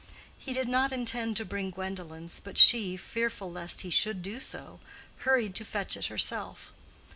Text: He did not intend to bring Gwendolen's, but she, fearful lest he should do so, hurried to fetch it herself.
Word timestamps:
He 0.35 0.51
did 0.51 0.67
not 0.67 0.91
intend 0.91 1.37
to 1.37 1.45
bring 1.45 1.69
Gwendolen's, 1.69 2.39
but 2.43 2.57
she, 2.57 2.97
fearful 2.97 3.51
lest 3.51 3.81
he 3.81 3.91
should 3.91 4.23
do 4.23 4.39
so, 4.39 4.79
hurried 5.19 5.53
to 5.53 5.63
fetch 5.63 5.95
it 5.95 6.07
herself. 6.07 6.73